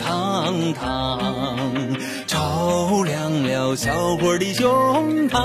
[0.00, 1.96] 堂堂
[2.26, 5.40] 照亮了小伙的胸膛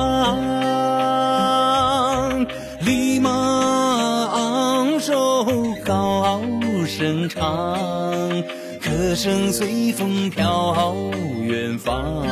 [2.81, 5.45] 立马昂首
[5.85, 6.41] 高
[6.87, 7.43] 声唱
[8.79, 10.93] 歌声随风飘
[11.41, 12.25] 远方。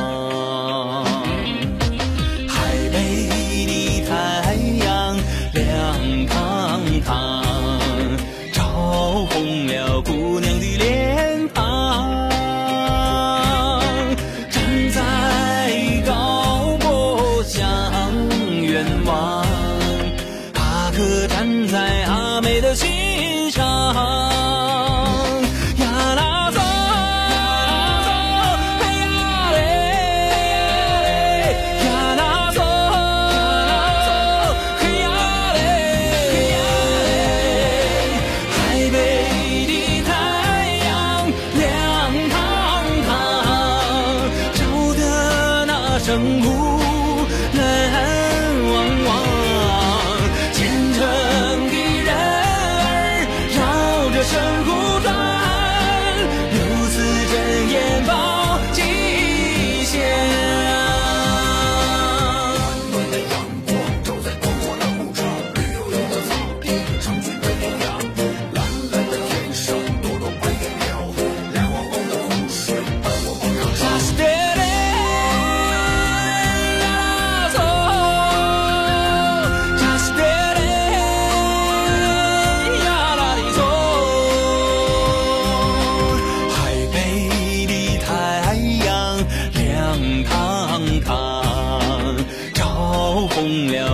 [22.34, 23.64] 阿妹的心上，
[25.78, 26.58] 呀啦嗦，嗦
[28.80, 29.06] 嘿呀
[29.52, 30.58] 嘞，嘿呀
[31.04, 31.06] 嘞，
[31.86, 32.58] 呀啦嗦，
[34.80, 35.06] 嘿呀
[35.54, 35.58] 嘞，
[36.32, 36.58] 嘿呀
[37.04, 37.06] 嘞。
[38.50, 38.58] 海
[38.90, 40.10] 的太
[40.82, 40.90] 阳
[41.54, 41.62] 亮
[42.30, 42.34] 堂
[43.06, 43.08] 堂，
[44.54, 44.58] 照
[44.98, 45.02] 得
[45.66, 45.70] 那
[47.56, 48.03] 来。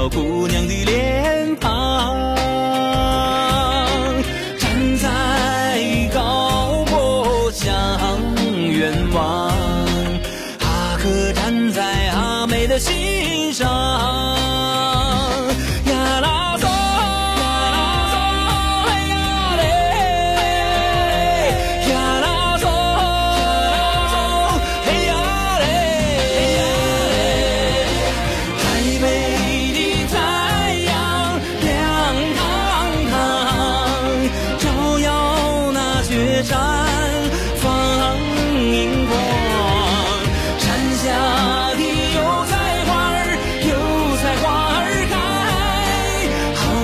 [0.00, 2.16] 小姑娘的脸庞，
[4.58, 7.70] 站在高坡向
[8.56, 9.39] 远望。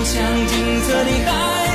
[0.06, 1.65] 像金色的海